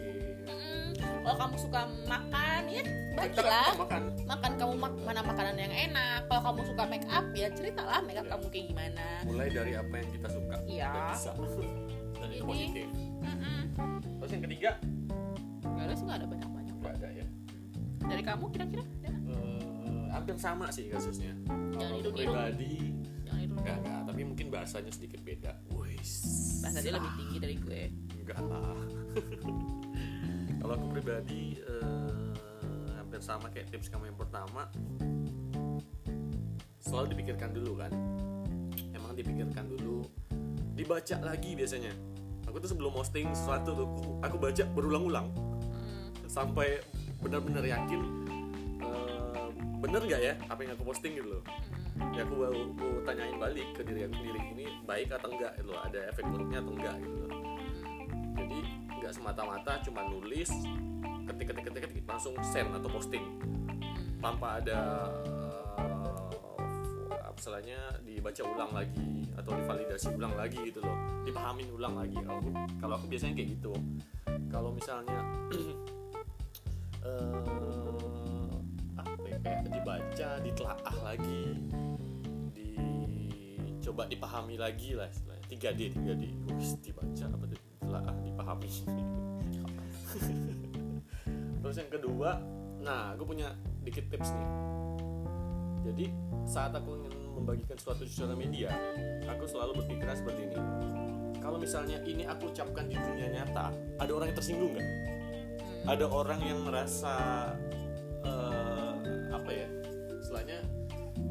[0.97, 3.67] kalau kamu suka makan ya bagilah.
[3.67, 4.01] kan makan.
[4.23, 6.23] Makan kamu mak- mana makanan yang enak.
[6.25, 8.31] Kalau kamu suka make up ya ceritalah make up Iya.
[8.31, 9.05] kamu kayak gimana.
[9.27, 10.55] Mulai dari apa yang kita suka.
[10.63, 10.91] Iya.
[11.11, 11.31] bisa.
[12.15, 12.87] Dan itu Ini- positif.
[13.19, 13.59] Mm-mm.
[14.17, 14.71] terus yang ketiga?
[15.61, 17.25] Nggak ada sih nggak ada banyak banyak nggak ada ya.
[18.07, 18.83] Dari kamu kira-kira?
[19.03, 21.33] Eh, hampir sama sih kasusnya.
[21.75, 22.73] Jangan kalau pribadi
[23.27, 25.59] enggak enggak tapi mungkin bahasanya sedikit beda.
[25.75, 26.23] Wis.
[26.57, 27.81] bahasa dia lebih tinggi dari gue.
[28.17, 28.79] Enggak lah
[30.61, 32.31] kalau aku pribadi eh,
[32.97, 34.69] hampir sama kayak tips kamu yang pertama.
[36.83, 37.91] Selalu dipikirkan dulu kan.
[38.93, 40.05] Emang dipikirkan dulu.
[40.77, 41.91] Dibaca lagi biasanya.
[42.47, 45.27] Aku tuh sebelum posting sesuatu tuh aku, aku baca berulang-ulang.
[45.35, 46.79] Hmm, sampai
[47.19, 48.01] benar-benar yakin
[48.77, 49.47] eh,
[49.81, 51.43] bener nggak ya apa yang aku posting gitu loh.
[51.97, 55.73] Hmm, ya aku, aku tanyain balik ke diri aku sendiri ini baik atau enggak gitu
[55.73, 55.81] loh.
[55.83, 57.31] Ada efek buruknya atau enggak gitu loh.
[58.37, 58.59] Jadi
[58.99, 60.49] nggak semata-mata cuma nulis
[61.27, 63.23] ketik ketik ketik ketik langsung send atau posting.
[63.43, 63.77] Hmm.
[64.17, 64.81] tanpa ada
[65.77, 70.97] eh, apa istilahnya dibaca ulang lagi atau divalidasi ulang lagi gitu loh.
[71.21, 72.17] Dipahamin ulang lagi.
[72.17, 72.49] Kalau aku,
[72.81, 73.73] kalau aku biasanya kayak gitu.
[74.49, 75.19] Kalau misalnya
[77.07, 78.53] eh
[78.97, 81.45] apa ya, kayak dibaca ditelaah lagi
[83.87, 85.45] dicoba dipahami lagi lah istilahnya.
[85.47, 86.23] 3D 3D
[86.57, 87.66] Wis, dibaca apa tuh
[88.47, 88.71] dipahami
[91.59, 92.39] terus yang kedua
[92.79, 93.51] nah aku punya
[93.83, 94.49] dikit tips nih.
[95.87, 96.05] Jadi
[96.43, 98.71] saat aku ingin membagikan sesuatu di sosial media
[99.27, 100.55] aku selalu berpikiran seperti ini.
[101.39, 104.87] Kalau misalnya ini aku ucapkan di dunia nyata ada orang yang tersinggung nggak?
[104.87, 105.93] Hmm.
[105.95, 107.15] ada orang yang merasa
[108.23, 108.93] eh,
[109.31, 109.67] apa ya
[110.19, 110.59] istilahnya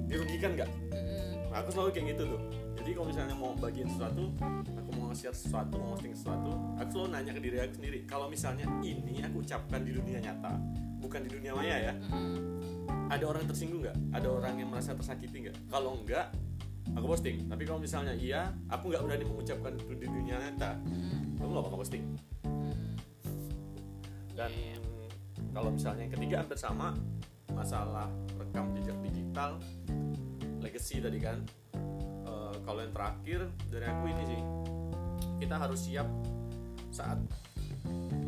[0.08, 0.70] dirugikan nggak?
[0.92, 2.40] Hmm, Nah, aku selalu kayak gitu tuh
[2.86, 4.30] jadi kalau misalnya mau bagiin sesuatu
[4.78, 7.98] aku mau share sesuatu mau posting sesuatu aku selalu nanya ke diri aku sendiri.
[8.06, 10.54] Kalau misalnya ini aku ucapkan di dunia nyata
[11.02, 13.98] bukan di dunia maya ya hmm, ada orang yang tersinggung nggak?
[14.14, 15.56] Ada orang yang merasa tersakiti nggak?
[15.66, 16.30] Kalau enggak
[16.94, 17.50] aku posting.
[17.50, 20.78] Tapi kalau misalnya iya aku nggak berani mengucapkan itu di dunia nyata.
[20.78, 22.04] Hmm, aku nggak bakal posting.
[22.46, 22.94] Hmm.
[24.38, 24.78] dan Iya.
[25.50, 26.94] kalau misalnya yang ketiga hampir sama
[27.50, 28.06] masalah
[28.38, 29.58] rekam jejak digital
[30.62, 31.42] legacy tadi kan
[32.66, 34.40] kalau yang terakhir dari aku ini sih
[35.38, 36.08] kita harus siap
[36.90, 37.22] saat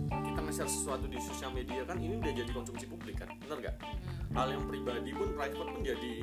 [0.08, 3.76] kita nge-share sesuatu di sosial media kan ini udah jadi konsumsi publik kan bener gak?
[3.82, 3.98] Hmm.
[4.38, 6.14] hal yang pribadi pun private pun jadi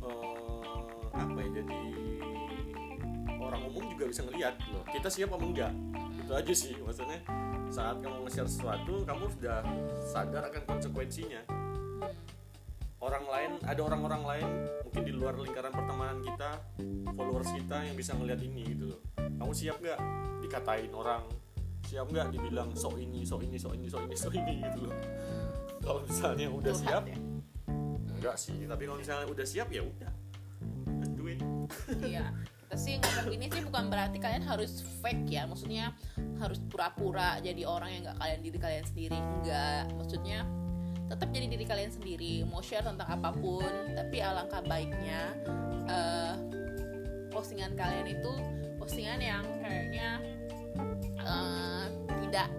[0.00, 1.82] eh, apa ya jadi
[3.42, 5.72] orang umum juga bisa ngelihat loh kita siap apa enggak?
[6.24, 7.20] Itu aja sih maksudnya.
[7.68, 9.60] Saat kamu nge-share sesuatu kamu sudah
[10.06, 11.63] sadar akan konsekuensinya
[13.04, 14.48] orang lain ada orang-orang lain
[14.88, 16.50] mungkin di luar lingkaran pertemanan kita
[17.12, 19.00] followers kita yang bisa ngelihat ini gitu loh.
[19.20, 20.00] Kamu siap nggak
[20.40, 21.28] dikatain orang?
[21.84, 24.96] Siap nggak dibilang sok ini sok ini sok ini sok ini sok ini gitu loh?
[25.84, 27.18] Kalau misalnya udah siap ya?
[28.24, 28.56] enggak sih.
[28.64, 30.12] Tapi kalau misalnya udah siap ya udah.
[30.96, 31.40] Let's do it.
[32.00, 32.32] Iya,
[32.64, 35.44] kita sih ngomong ini sih bukan berarti kalian harus fake ya.
[35.44, 35.92] Maksudnya
[36.40, 39.18] harus pura-pura jadi orang yang nggak kalian diri kalian sendiri.
[39.20, 40.48] Enggak, maksudnya
[41.14, 42.42] tetap jadi diri kalian sendiri.
[42.50, 45.30] Mau share tentang apa pun, tapi alangkah baiknya
[45.86, 46.34] eh,
[47.30, 48.32] postingan kalian itu
[48.76, 50.18] postingan yang kayaknya
[51.22, 51.86] eh,
[52.26, 52.50] tidak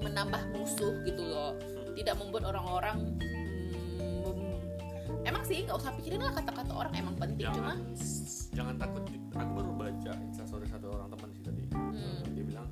[0.00, 1.52] menambah musuh gitu loh.
[1.92, 3.12] Tidak membuat orang-orang
[4.00, 4.56] hmm,
[5.20, 7.78] Emang sih nggak usah pikirin lah kata-kata orang emang penting cuma jangan
[8.56, 9.04] jangan takut
[9.36, 12.24] aku baru baca instastory satu orang teman sih tadi Hmm.
[12.32, 12.68] dia bilang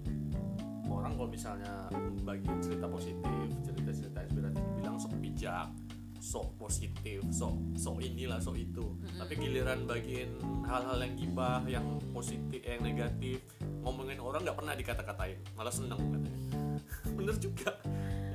[0.88, 1.72] orang kalau misalnya
[2.24, 3.77] bagian cerita positif cerita
[5.38, 5.70] bijak
[6.18, 8.82] sok positif sok sok inilah sok itu.
[9.14, 10.34] Tapi giliran bagian
[10.66, 13.38] hal-hal yang gibah yang positif yang negatif
[13.86, 16.42] ngomongin orang nggak pernah dikata-katain malah seneng katanya.
[17.16, 17.70] Bener juga.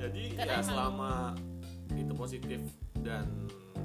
[0.00, 1.12] Jadi Karena ya emang- selama
[1.92, 2.60] itu positif
[3.04, 3.28] dan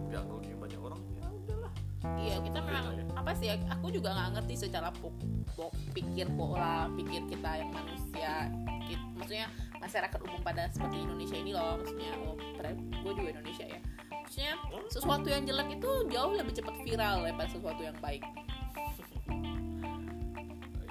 [0.07, 1.71] nggak ngerugiin banyak orang ya udahlah.
[2.15, 3.03] Iya kita memang ya.
[3.19, 5.11] apa sih ya, aku juga nggak ngerti secara po,
[5.59, 8.47] po- pikir pola pikir kita yang manusia
[8.87, 12.11] Ki- maksudnya masyarakat umum pada seperti Indonesia ini loh maksudnya.
[12.23, 12.35] Oh,
[12.77, 13.79] gue juga Indonesia ya.
[14.11, 14.53] Maksudnya
[14.93, 18.21] sesuatu yang jelek itu jauh lebih cepat viral daripada sesuatu yang baik.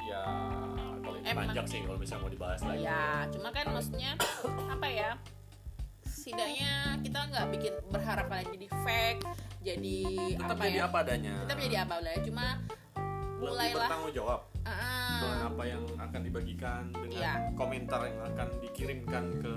[0.09, 0.24] Ya
[1.05, 1.53] kalau Emang.
[1.53, 2.83] panjang sih kalau misalnya mau dibahas lagi.
[2.83, 4.11] Ya cuma kan maksudnya
[4.72, 5.11] apa ya
[6.09, 6.72] setidaknya
[7.05, 9.20] kita nggak bikin berharap kalian jadi fake
[9.64, 9.98] jadi
[10.37, 11.35] tetap apa jadi ya apa adanya.
[11.44, 12.20] tetap jadi apa adanya.
[12.24, 12.46] Cuma
[13.38, 14.40] mulailah bertanggung jawab
[15.18, 17.33] dengan apa yang akan dibagikan dengan Iya.
[17.52, 19.52] komentar yang akan dikirimkan ke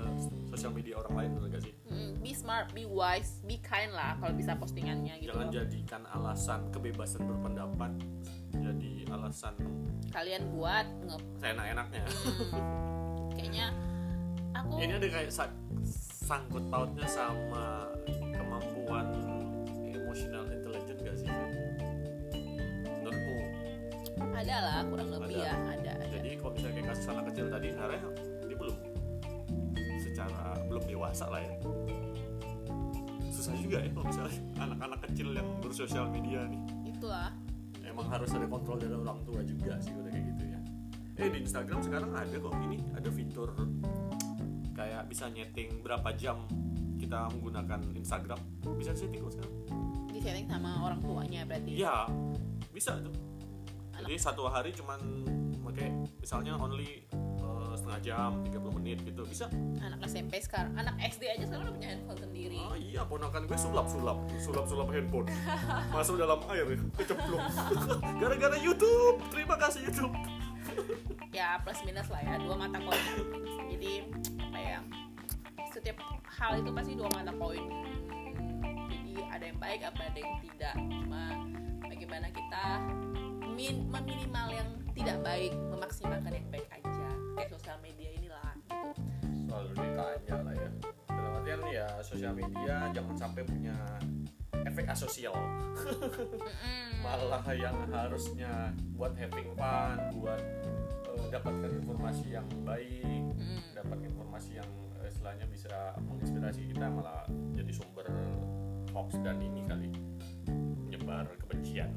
[0.46, 4.16] sosial media orang lain bener gak sih Mm, be smart, be wise, be kind lah
[4.16, 5.30] kalau bisa postingannya gitu.
[5.30, 7.90] jangan jadikan alasan kebebasan berpendapat
[8.52, 9.54] jadi alasan
[10.08, 13.66] Kalian buat nge seenak-enaknya mm, kayaknya
[14.52, 15.56] aku ini ada kayak sa-
[16.22, 17.88] sangkut pautnya sama
[18.30, 19.06] kemampuan
[19.86, 21.28] emotional intelligence gak sih
[24.42, 25.46] ada lah kurang lebih Ada.
[25.46, 26.06] ya ada, ada.
[26.18, 28.00] jadi kalau misalnya kayak kasus anak kecil tadi sebenarnya
[28.42, 28.76] dia belum
[30.02, 31.54] secara belum dewasa lah ya.
[33.30, 36.62] Susah juga ya kalau misalnya anak-anak kecil yang bersosial media nih.
[36.90, 37.30] Itulah.
[37.82, 40.58] Emang harus ada kontrol dari orang tua juga sih udah kayak gitu ya.
[41.22, 43.50] Eh di Instagram sekarang ada kok ini ada fitur
[44.72, 46.42] kayak bisa nyeting berapa jam
[46.98, 48.40] kita menggunakan Instagram.
[48.74, 49.54] Bisa setting kok sekarang?
[50.10, 51.78] Di setting sama orang tuanya berarti?
[51.78, 52.10] Iya
[52.72, 53.31] bisa tuh
[54.12, 55.00] jadi satu hari cuman
[55.64, 55.88] pakai
[56.20, 59.24] misalnya only eh, setengah jam 30 menit gitu.
[59.24, 59.48] Bisa?
[59.80, 62.60] Anak SMP sekarang anak SD aja sekarang udah punya handphone sendiri.
[62.60, 65.32] Ah iya ponakan gue sulap sulap sulap sulap handphone.
[65.96, 67.40] Masuk dalam air ya kecemplung.
[68.20, 69.16] Gara-gara YouTube.
[69.32, 70.12] Terima kasih YouTube.
[71.32, 73.24] Ya plus minus lah ya dua mata koin.
[73.72, 74.04] Jadi
[74.36, 74.78] apa ya
[75.72, 75.96] setiap
[76.28, 77.64] hal itu pasti dua mata koin.
[78.92, 80.76] Jadi ada yang baik apa ada yang tidak.
[80.76, 81.48] Cuma
[81.88, 82.64] bagaimana kita
[83.62, 87.08] min meminimal yang tidak baik memaksimalkan yang baik aja.
[87.38, 88.90] Kayak sosial media inilah gitu.
[89.46, 90.70] Selalu ditanya lah ya.
[91.06, 93.76] Dalam artian ya sosial media jangan sampai punya
[94.66, 95.38] efek asosial.
[97.06, 100.42] Malah yang harusnya buat having fun buat
[101.14, 103.58] eh, dapatkan informasi yang baik Mm.
[103.74, 104.70] dapat informasi yang
[105.02, 107.26] eh, istilahnya bisa menginspirasi kita malah
[107.58, 108.06] jadi sumber
[108.94, 109.90] hoax dan ini kali.
[110.86, 111.90] Menyebar kebencian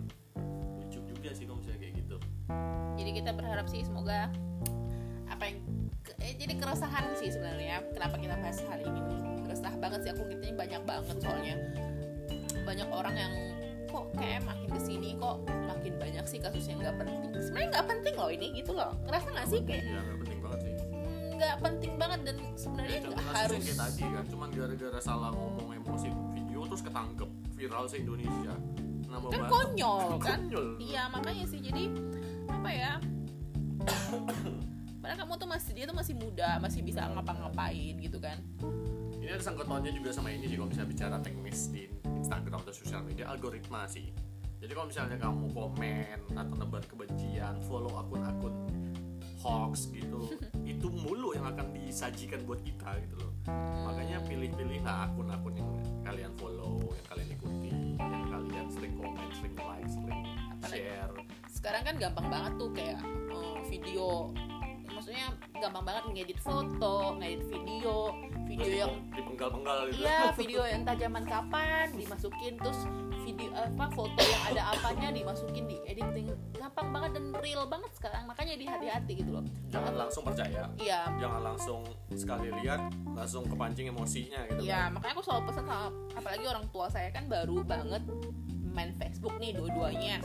[1.25, 2.17] juga sih kalau misalnya kayak gitu.
[2.95, 4.29] Jadi kita berharap sih semoga
[5.25, 5.57] apa yang
[5.99, 9.01] ke- eh, jadi keresahan sih sebenarnya kenapa kita bahas hal ini.
[9.01, 11.55] Nih resah banget sih aku gitu banyak banget soalnya.
[12.61, 13.33] Banyak orang yang
[13.89, 17.33] kok kayak makin ke sini kok makin banyak sih kasus yang nggak penting.
[17.41, 18.93] Sebenarnya nggak penting loh ini gitu loh.
[19.09, 20.73] Ngerasa nggak sih kayak ya nggak penting banget sih.
[21.35, 23.61] Nggak penting banget dan sebenarnya Ya, harus.
[23.65, 28.53] kayak tadi kan cuman gara-gara salah ngomong emosi video terus ketangkep viral se Indonesia
[29.15, 29.53] Nambah kan banget.
[29.55, 30.39] konyol kan?
[30.43, 30.67] Konyol.
[30.83, 31.83] Iya makanya sih jadi
[32.51, 32.91] apa ya?
[34.99, 38.43] Padahal kamu tuh masih dia tuh masih muda masih bisa ngapa-ngapain gitu kan.
[39.23, 43.01] Ini ada sangkutannya juga sama ini sih kalau misalnya bicara teknis di Instagram atau sosial
[43.07, 44.11] media algoritma sih.
[44.59, 48.53] Jadi kalau misalnya kamu komen atau nebar kebencian follow akun-akun
[49.45, 50.33] hoax gitu
[50.73, 53.31] itu mulu yang akan disajikan buat kita gitu loh.
[53.85, 55.69] Makanya pilih-pilih lah akun-akun yang
[56.01, 57.74] kalian follow yang kalian ikuti
[58.65, 60.21] kalian sering komen sering like sering
[60.57, 61.13] Apalagi- share.
[61.45, 62.99] Sekarang kan gampang banget tuh kayak
[63.29, 64.07] eh, video.
[64.85, 65.27] Maksudnya
[65.59, 70.01] gampang banget ngedit foto ngedit video video Terus yang dipenggal-penggal gitu.
[70.01, 72.79] Iya video yang entah zaman kapan dimasukin terus
[73.25, 78.23] video apa foto yang ada apanya dimasukin di editing gampang banget dan real banget sekarang
[78.23, 79.43] makanya di hati-hati gitu loh.
[79.67, 80.63] Jangan langsung percaya.
[80.77, 81.01] Iya.
[81.17, 81.81] Jangan langsung
[82.13, 84.95] sekali lihat langsung kepancing emosinya gitu Iya, kan.
[84.95, 88.03] makanya aku selalu pesan sama apalagi orang tua saya kan baru banget
[88.75, 90.19] main Facebook nih dua-duanya.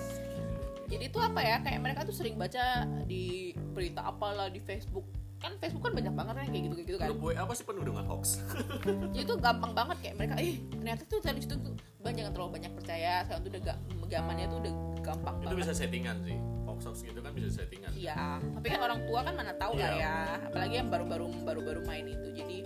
[0.91, 1.57] Jadi itu apa ya?
[1.63, 5.07] Kayak mereka tuh sering baca di berita apalah di Facebook.
[5.41, 7.09] Kan Facebook kan banyak banget kan kayak gitu-gitu kan.
[7.09, 8.45] Grup WA pasti penuh dengan hoax.
[9.15, 12.61] Jadi itu gampang banget kayak mereka, eh ternyata tuh dari situ tuh Bang jangan terlalu
[12.61, 13.25] banyak percaya.
[13.25, 13.79] Sekarang tuh udah gak,
[14.11, 15.61] zamannya tuh udah gampang itu banget.
[15.65, 16.37] bisa settingan sih.
[16.69, 17.91] Hoax hoax gitu kan bisa settingan.
[17.97, 20.05] Iya, tapi kan orang tua kan mana tahu lah Iya.
[20.05, 20.17] ya.
[20.51, 22.29] Apalagi yang baru-baru baru-baru main itu.
[22.35, 22.57] Jadi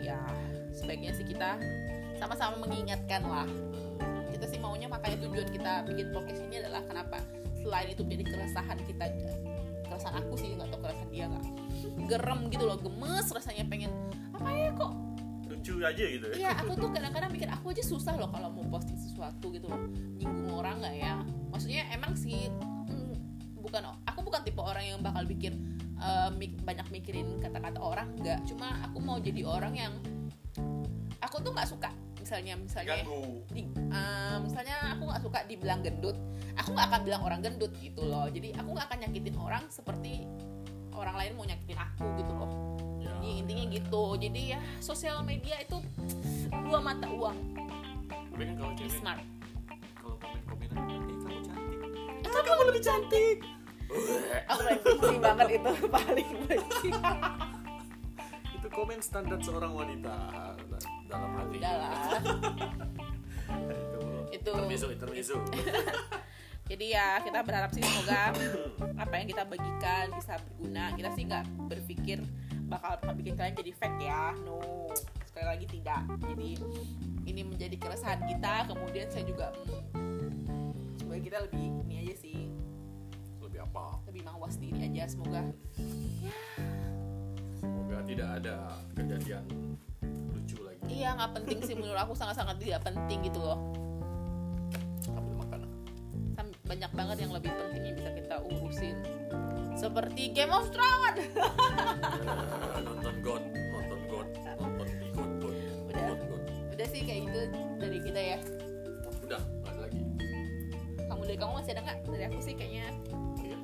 [0.00, 0.20] ya
[0.72, 1.60] sebaiknya sih kita
[2.16, 3.48] sama-sama mengingatkan lah.
[4.34, 7.22] Kita sih maunya makanya tujuan kita bikin podcast ini adalah kenapa?
[7.62, 9.04] Selain itu menjadi keresahan kita,
[9.86, 11.44] keresahan aku sih nggak tahu keresahan dia nggak.
[12.10, 13.94] Gerem gitu loh, gemes rasanya pengen
[14.34, 14.92] apa ya kok
[15.46, 16.34] Lucu aja gitu ya.
[16.34, 19.86] Iya, aku tuh kadang-kadang mikir aku aja susah loh kalau mau posting sesuatu gitu loh.
[20.18, 21.22] Nyinggung orang nggak ya?
[21.54, 22.50] Maksudnya emang sih
[22.90, 23.14] mm,
[23.62, 25.78] bukan aku bukan tipe orang yang bakal bikin
[26.36, 28.42] mik- banyak mikirin kata-kata orang nggak.
[28.50, 29.92] Cuma aku mau jadi orang yang
[31.22, 33.04] aku tuh nggak suka misalnya misalnya.
[33.94, 36.18] Eh, misalnya aku nggak suka dibilang gendut
[36.58, 38.26] aku nggak akan bilang orang gendut gitu loh.
[38.30, 40.26] Jadi aku nggak akan nyakitin orang seperti
[40.94, 42.50] orang lain mau nyakitin aku gitu loh.
[43.02, 44.02] Ya, jadi intinya gitu.
[44.18, 45.76] Jadi ya sosial media itu
[46.64, 47.38] dua mata uang.
[48.34, 49.22] Tapi kan kalau cewek smart.
[49.98, 51.78] kalau komen-komenan, eh kamu cantik.
[52.28, 53.36] eh kamu lebih cantik?
[54.50, 56.88] Aku benci banget itu paling benci
[58.58, 60.16] itu komen standar seorang wanita
[61.06, 61.56] dalam hati.
[61.62, 61.92] udah lah
[64.34, 64.50] itu.
[64.50, 64.52] Itu.
[64.52, 65.36] Intermezzo, intermezzo.
[66.70, 68.32] jadi ya kita berharap sih semoga
[68.96, 70.84] apa yang kita bagikan bisa berguna.
[70.96, 72.18] Kita sih nggak berpikir
[72.66, 74.34] bakal bikin kalian jadi fake ya.
[74.42, 74.90] No.
[75.28, 76.02] Sekali lagi tidak.
[76.24, 76.48] Jadi
[77.28, 78.68] ini menjadi keresahan kita.
[78.70, 79.54] Kemudian saya juga
[79.94, 82.38] mm, semoga kita lebih ini aja sih.
[83.42, 84.02] Lebih apa?
[84.10, 85.04] lebih mawas diri aja.
[85.10, 85.42] Semoga
[86.22, 86.34] ya.
[87.60, 88.56] Semoga tidak ada
[88.98, 89.44] kejadian
[90.32, 90.82] lucu lagi.
[90.90, 91.74] Iya nggak penting sih.
[91.76, 93.83] Menurut aku sangat-sangat tidak penting gitu loh
[96.74, 98.98] banyak banget yang lebih penting yang bisa kita urusin
[99.78, 101.22] seperti Game of Thrones
[102.82, 104.26] nonton God nonton God
[104.58, 105.54] nonton God God
[105.86, 106.18] Udah.
[106.18, 106.42] God
[106.74, 107.42] udah sih kayak gitu
[107.78, 108.38] dari kita ya
[109.22, 110.02] udah nggak ada lagi
[111.06, 112.90] kamu dari kamu masih ada nggak dari aku sih kayaknya
[113.38, 113.58] Iya.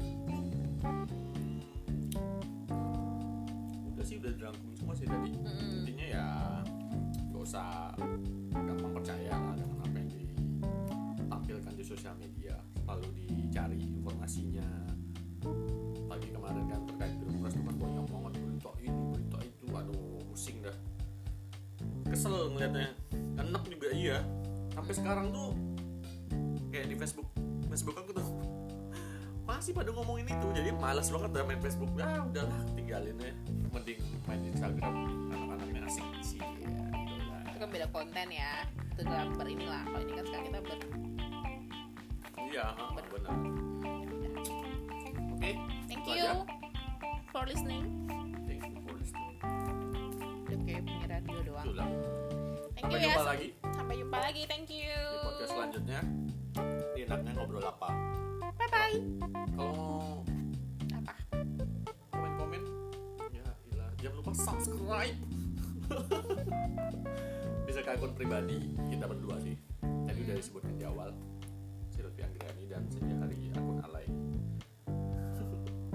[3.90, 5.35] Udah sih udah dirangkum semua sih tadi.
[5.35, 5.83] Mm-mm.
[5.83, 6.27] Intinya ya
[7.35, 7.90] gak usah
[8.55, 12.55] gampang percaya lah dengan apa yang ditampilkan di sosial media.
[12.90, 14.66] Selalu dicari informasinya.
[16.11, 19.64] Pagi kemarin kan terkait pilpres itu kan banyak banget berita ini berita itu.
[19.70, 20.74] Aduh pusing dah.
[22.11, 22.90] Kesel ngeliatnya.
[23.38, 24.18] Enak juga iya.
[24.74, 25.55] Sampai sekarang tuh
[26.74, 27.31] kayak di Facebook
[27.70, 28.26] Facebook aku tuh
[29.46, 33.35] masih pada ngomongin itu jadi malas banget dah main Facebook ah udahlah tinggalin ya
[33.70, 34.94] mending main Instagram
[35.35, 36.83] anak-anaknya asik sih ya, gitu
[37.50, 38.62] itu kan beda konten ya
[38.94, 40.79] itu dalam ber inilah kalau ini kan sekarang kita ber
[42.50, 43.36] iya benar.
[45.38, 45.50] Oke
[45.86, 46.42] thank itu you aja.
[47.30, 47.84] for listening.
[48.42, 49.34] Thank you for listening.
[50.50, 51.64] Udah kayak punya radio doang.
[51.70, 51.88] Itulah.
[52.74, 53.06] thank sampai you ya.
[53.06, 53.48] jumpa lagi.
[53.70, 54.42] Sampai jumpa lagi.
[54.50, 54.98] Thank you.
[54.98, 56.00] Di podcast selanjutnya.
[56.90, 57.88] Ini enaknya ngobrol apa?
[58.58, 58.98] Bye bye
[59.54, 60.26] kalau
[60.90, 61.12] apa?
[62.10, 62.62] Komen-komen.
[63.30, 65.18] Ya ilah jangan lupa subscribe.
[67.70, 69.54] Bisa ke akun pribadi kita berdua sih.
[69.80, 71.14] Tadi udah disebutkan di awal
[72.20, 74.06] Silvi Anggrani dan Senja Hari akun alay.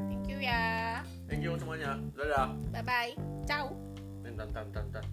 [0.09, 1.05] Thank you ya.
[1.29, 2.01] Thank you semuanya.
[2.17, 2.49] Dadah.
[2.73, 3.13] Bye bye
[3.45, 3.69] ciao
[4.25, 5.05] tan tan tan tan.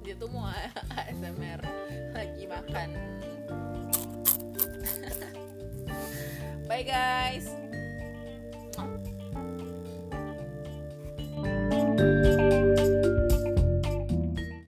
[0.00, 0.48] Dia tuh mau
[0.96, 1.60] ASMR
[2.16, 2.88] lagi makan.
[6.68, 7.67] Bye guys